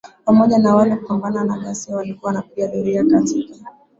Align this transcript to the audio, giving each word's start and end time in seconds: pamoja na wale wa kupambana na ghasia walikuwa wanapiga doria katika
pamoja 0.25 0.57
na 0.57 0.75
wale 0.75 0.91
wa 0.91 0.97
kupambana 0.97 1.43
na 1.45 1.57
ghasia 1.57 1.95
walikuwa 1.95 2.27
wanapiga 2.27 2.67
doria 2.67 3.03
katika 3.05 3.55